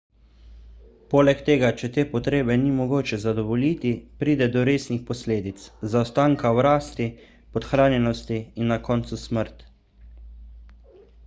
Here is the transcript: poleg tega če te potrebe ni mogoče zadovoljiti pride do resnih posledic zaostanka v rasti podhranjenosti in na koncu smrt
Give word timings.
poleg 1.13 1.41
tega 1.49 1.67
če 1.81 1.89
te 1.97 2.05
potrebe 2.13 2.55
ni 2.61 2.71
mogoče 2.77 3.19
zadovoljiti 3.25 3.91
pride 4.23 4.47
do 4.57 4.65
resnih 4.71 5.05
posledic 5.11 5.67
zaostanka 5.97 6.55
v 6.59 6.65
rasti 6.69 7.09
podhranjenosti 7.59 8.43
in 8.63 8.75
na 8.77 8.81
koncu 8.91 9.23
smrt 9.29 9.65